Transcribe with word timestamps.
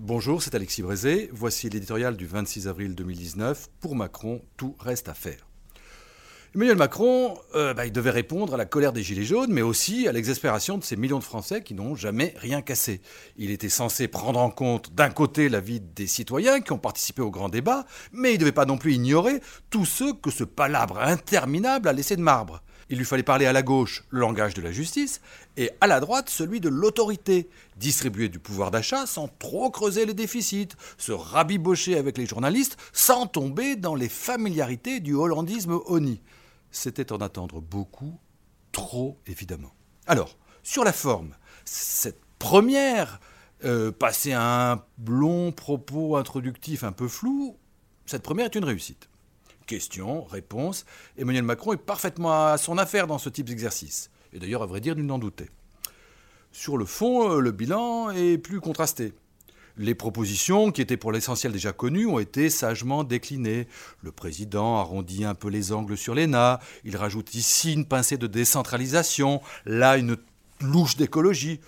Bonjour, 0.00 0.42
c'est 0.42 0.56
Alexis 0.56 0.82
Brézé. 0.82 1.30
Voici 1.32 1.70
l'éditorial 1.70 2.16
du 2.16 2.26
26 2.26 2.66
avril 2.66 2.96
2019. 2.96 3.68
Pour 3.80 3.94
Macron, 3.94 4.42
tout 4.56 4.74
reste 4.80 5.08
à 5.08 5.14
faire. 5.14 5.46
Emmanuel 6.52 6.76
Macron, 6.76 7.38
euh, 7.54 7.74
bah, 7.74 7.86
il 7.86 7.92
devait 7.92 8.10
répondre 8.10 8.54
à 8.54 8.56
la 8.56 8.64
colère 8.64 8.92
des 8.92 9.04
Gilets 9.04 9.24
jaunes, 9.24 9.52
mais 9.52 9.62
aussi 9.62 10.08
à 10.08 10.12
l'exaspération 10.12 10.78
de 10.78 10.84
ces 10.84 10.96
millions 10.96 11.20
de 11.20 11.24
Français 11.24 11.62
qui 11.62 11.74
n'ont 11.74 11.94
jamais 11.94 12.34
rien 12.36 12.60
cassé. 12.60 13.02
Il 13.36 13.52
était 13.52 13.68
censé 13.68 14.08
prendre 14.08 14.40
en 14.40 14.50
compte 14.50 14.92
d'un 14.94 15.10
côté 15.10 15.48
l'avis 15.48 15.80
des 15.80 16.08
citoyens 16.08 16.60
qui 16.60 16.72
ont 16.72 16.78
participé 16.78 17.22
au 17.22 17.30
grand 17.30 17.48
débat, 17.48 17.86
mais 18.12 18.30
il 18.30 18.34
ne 18.34 18.40
devait 18.40 18.52
pas 18.52 18.66
non 18.66 18.78
plus 18.78 18.94
ignorer 18.94 19.40
tous 19.70 19.84
ceux 19.84 20.12
que 20.12 20.30
ce 20.30 20.44
palabre 20.44 20.98
interminable 20.98 21.88
a 21.88 21.92
laissé 21.92 22.16
de 22.16 22.22
marbre. 22.22 22.62
Il 22.90 22.98
lui 22.98 23.04
fallait 23.04 23.22
parler 23.22 23.46
à 23.46 23.52
la 23.52 23.62
gauche 23.62 24.04
le 24.10 24.20
langage 24.20 24.54
de 24.54 24.62
la 24.62 24.72
justice 24.72 25.20
et 25.56 25.70
à 25.80 25.86
la 25.86 26.00
droite 26.00 26.28
celui 26.28 26.60
de 26.60 26.68
l'autorité, 26.68 27.48
distribuer 27.76 28.28
du 28.28 28.38
pouvoir 28.38 28.70
d'achat 28.70 29.06
sans 29.06 29.28
trop 29.28 29.70
creuser 29.70 30.06
les 30.06 30.14
déficits, 30.14 30.68
se 30.98 31.12
rabibocher 31.12 31.96
avec 31.96 32.18
les 32.18 32.26
journalistes 32.26 32.76
sans 32.92 33.26
tomber 33.26 33.76
dans 33.76 33.94
les 33.94 34.08
familiarités 34.08 35.00
du 35.00 35.14
hollandisme 35.14 35.80
honni. 35.86 36.20
C'était 36.70 37.12
en 37.12 37.18
attendre 37.18 37.60
beaucoup, 37.60 38.18
trop 38.72 39.18
évidemment. 39.26 39.72
Alors, 40.06 40.36
sur 40.62 40.84
la 40.84 40.92
forme, 40.92 41.34
cette 41.64 42.20
première, 42.38 43.20
euh, 43.64 43.92
passer 43.92 44.32
un 44.32 44.82
long 45.06 45.52
propos 45.52 46.16
introductif 46.16 46.84
un 46.84 46.92
peu 46.92 47.08
flou, 47.08 47.56
cette 48.06 48.22
première 48.22 48.46
est 48.46 48.54
une 48.54 48.64
réussite. 48.64 49.08
Question, 49.66 50.24
réponse. 50.24 50.84
Emmanuel 51.16 51.44
Macron 51.44 51.72
est 51.72 51.78
parfaitement 51.78 52.48
à 52.50 52.58
son 52.58 52.76
affaire 52.76 53.06
dans 53.06 53.18
ce 53.18 53.30
type 53.30 53.46
d'exercice. 53.46 54.10
Et 54.32 54.38
d'ailleurs, 54.38 54.62
à 54.62 54.66
vrai 54.66 54.80
dire, 54.80 54.94
nul 54.94 55.06
n'en 55.06 55.18
doutait. 55.18 55.48
Sur 56.52 56.76
le 56.76 56.84
fond, 56.84 57.30
euh, 57.30 57.40
le 57.40 57.50
bilan 57.50 58.10
est 58.10 58.38
plus 58.38 58.60
contrasté. 58.60 59.14
Les 59.76 59.94
propositions, 59.94 60.70
qui 60.70 60.82
étaient 60.82 60.96
pour 60.96 61.10
l'essentiel 61.10 61.50
déjà 61.50 61.72
connues, 61.72 62.06
ont 62.06 62.20
été 62.20 62.48
sagement 62.48 63.02
déclinées. 63.02 63.66
Le 64.02 64.12
président 64.12 64.78
arrondit 64.78 65.24
un 65.24 65.34
peu 65.34 65.48
les 65.48 65.72
angles 65.72 65.96
sur 65.96 66.14
l'ENA, 66.14 66.60
il 66.84 66.96
rajoute 66.96 67.34
ici 67.34 67.72
une 67.72 67.86
pincée 67.86 68.16
de 68.16 68.28
décentralisation, 68.28 69.40
là 69.64 69.96
une 69.96 70.16
louche 70.60 70.96
d'écologie. 70.96 71.60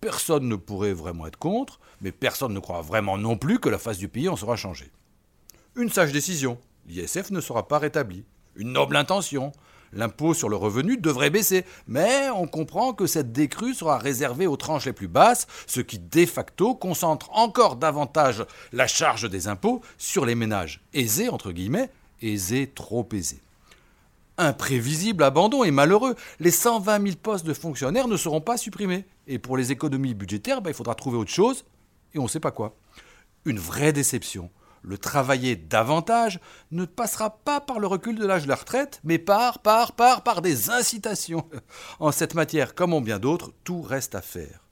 Personne 0.00 0.46
ne 0.46 0.54
pourrait 0.54 0.92
vraiment 0.92 1.26
être 1.26 1.38
contre, 1.38 1.80
mais 2.00 2.12
personne 2.12 2.54
ne 2.54 2.60
croit 2.60 2.82
vraiment 2.82 3.18
non 3.18 3.36
plus 3.36 3.58
que 3.58 3.68
la 3.68 3.78
face 3.78 3.98
du 3.98 4.08
pays 4.08 4.28
en 4.28 4.36
sera 4.36 4.54
changée. 4.54 4.92
Une 5.74 5.90
sage 5.90 6.12
décision, 6.12 6.56
l'ISF 6.90 7.30
ne 7.30 7.40
sera 7.40 7.68
pas 7.68 7.78
rétabli. 7.78 8.24
Une 8.56 8.72
noble 8.72 8.96
intention. 8.96 9.52
L'impôt 9.92 10.34
sur 10.34 10.48
le 10.48 10.54
revenu 10.54 10.96
devrait 10.96 11.30
baisser, 11.30 11.64
mais 11.88 12.30
on 12.30 12.46
comprend 12.46 12.92
que 12.92 13.06
cette 13.06 13.32
décrue 13.32 13.74
sera 13.74 13.98
réservée 13.98 14.46
aux 14.46 14.56
tranches 14.56 14.86
les 14.86 14.92
plus 14.92 15.08
basses, 15.08 15.48
ce 15.66 15.80
qui 15.80 15.98
de 15.98 16.26
facto 16.26 16.76
concentre 16.76 17.28
encore 17.32 17.74
davantage 17.74 18.44
la 18.72 18.86
charge 18.86 19.28
des 19.28 19.48
impôts 19.48 19.80
sur 19.98 20.26
les 20.26 20.36
ménages 20.36 20.80
aisés, 20.94 21.28
entre 21.28 21.50
guillemets, 21.50 21.90
aisés 22.22 22.70
trop 22.72 23.08
aisés. 23.12 23.40
Imprévisible 24.38 25.24
abandon 25.24 25.64
et 25.64 25.72
malheureux, 25.72 26.14
les 26.38 26.52
120 26.52 27.02
000 27.02 27.16
postes 27.20 27.44
de 27.44 27.52
fonctionnaires 27.52 28.08
ne 28.08 28.16
seront 28.16 28.40
pas 28.40 28.56
supprimés. 28.56 29.04
Et 29.26 29.40
pour 29.40 29.56
les 29.56 29.72
économies 29.72 30.14
budgétaires, 30.14 30.62
ben, 30.62 30.70
il 30.70 30.74
faudra 30.74 30.94
trouver 30.94 31.18
autre 31.18 31.32
chose, 31.32 31.64
et 32.14 32.20
on 32.20 32.24
ne 32.24 32.28
sait 32.28 32.40
pas 32.40 32.52
quoi. 32.52 32.76
Une 33.44 33.58
vraie 33.58 33.92
déception 33.92 34.50
le 34.82 34.98
travailler 34.98 35.56
davantage 35.56 36.40
ne 36.70 36.84
passera 36.84 37.30
pas 37.30 37.60
par 37.60 37.80
le 37.80 37.86
recul 37.86 38.18
de 38.18 38.26
l'âge 38.26 38.44
de 38.44 38.48
la 38.48 38.54
retraite, 38.54 39.00
mais 39.04 39.18
par, 39.18 39.60
par, 39.60 39.92
par, 39.92 40.22
par 40.22 40.42
des 40.42 40.70
incitations. 40.70 41.48
En 42.00 42.12
cette 42.12 42.34
matière, 42.34 42.74
comme 42.74 42.94
en 42.94 43.00
bien 43.00 43.18
d'autres, 43.18 43.52
tout 43.64 43.82
reste 43.82 44.14
à 44.14 44.22
faire. 44.22 44.64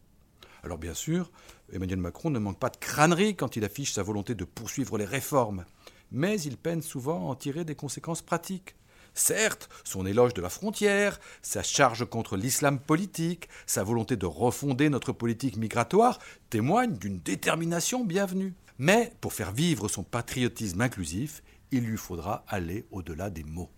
Alors 0.63 0.79
bien 0.79 0.95
sûr, 0.95 1.31
Emmanuel 1.73 1.99
Macron 1.99 2.31
ne 2.31 2.39
manque 2.39 2.59
pas 2.59 2.71
de 2.71 2.77
crânerie 2.77 3.37
quand 3.37 3.57
il 3.57 3.65
affiche 3.65 3.93
sa 3.93 4.03
volonté 4.03 4.35
de 4.35 4.45
poursuivre 4.45 4.99
les 4.99 5.05
réformes, 5.05 5.65
mais 6.11 6.41
il 6.41 6.57
peine 6.57 6.83
souvent 6.83 7.29
à 7.29 7.31
en 7.31 7.35
tirer 7.35 7.65
des 7.65 7.75
conséquences 7.75 8.23
pratiques. 8.23 8.75
Certes, 9.15 9.69
son 9.85 10.07
éloge 10.07 10.35
de 10.35 10.41
la 10.41 10.49
frontière, 10.49 11.19
sa 11.43 11.63
charge 11.63 12.09
contre 12.09 12.37
l'islam 12.37 12.79
politique, 12.79 13.49
sa 13.67 13.83
volonté 13.83 14.17
de 14.17 14.27
refonder 14.27 14.91
notre 14.91 15.13
politique 15.13 15.57
migratoire 15.57 16.19
témoignent 16.51 16.97
d'une 16.97 17.19
détermination 17.19 18.05
bienvenue. 18.05 18.55
Mais 18.79 19.13
pour 19.21 19.33
faire 19.33 19.53
vivre 19.53 19.89
son 19.89 20.05
patriotisme 20.05 20.81
inclusif, 20.81 21.43
il 21.73 21.85
lui 21.85 21.97
faudra 21.97 22.45
aller 22.49 22.87
au-delà 22.91 23.29
des 23.29 23.45
mots. 23.45 23.71